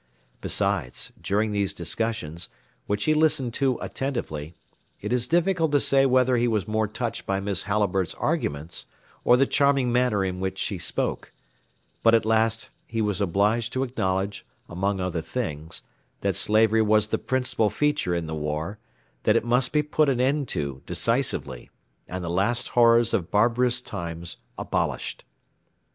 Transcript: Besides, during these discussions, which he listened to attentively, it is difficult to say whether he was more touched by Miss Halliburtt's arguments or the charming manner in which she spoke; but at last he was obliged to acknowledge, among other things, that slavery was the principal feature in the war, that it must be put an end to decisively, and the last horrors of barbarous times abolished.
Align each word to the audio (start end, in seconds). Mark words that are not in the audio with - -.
Besides, 0.41 1.13
during 1.21 1.51
these 1.51 1.73
discussions, 1.73 2.49
which 2.87 3.03
he 3.03 3.13
listened 3.13 3.53
to 3.53 3.77
attentively, 3.83 4.55
it 4.99 5.13
is 5.13 5.27
difficult 5.27 5.71
to 5.73 5.79
say 5.79 6.07
whether 6.07 6.37
he 6.37 6.47
was 6.47 6.67
more 6.67 6.87
touched 6.87 7.27
by 7.27 7.39
Miss 7.39 7.61
Halliburtt's 7.69 8.15
arguments 8.15 8.87
or 9.23 9.37
the 9.37 9.45
charming 9.45 9.91
manner 9.91 10.25
in 10.25 10.39
which 10.39 10.57
she 10.57 10.79
spoke; 10.79 11.31
but 12.01 12.15
at 12.15 12.25
last 12.25 12.69
he 12.87 12.99
was 12.99 13.21
obliged 13.21 13.73
to 13.73 13.83
acknowledge, 13.83 14.43
among 14.67 14.99
other 14.99 15.21
things, 15.21 15.83
that 16.21 16.35
slavery 16.35 16.81
was 16.81 17.09
the 17.09 17.19
principal 17.19 17.69
feature 17.69 18.15
in 18.15 18.25
the 18.25 18.33
war, 18.33 18.79
that 19.21 19.35
it 19.35 19.45
must 19.45 19.71
be 19.71 19.83
put 19.83 20.09
an 20.09 20.19
end 20.19 20.47
to 20.47 20.81
decisively, 20.87 21.69
and 22.07 22.23
the 22.23 22.27
last 22.27 22.69
horrors 22.69 23.13
of 23.13 23.29
barbarous 23.29 23.79
times 23.81 24.37
abolished. 24.57 25.25